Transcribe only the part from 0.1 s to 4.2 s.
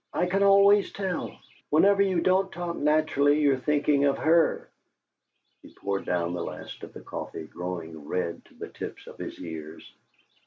"I can always tell. Whenever you don't talk naturally you're thinking of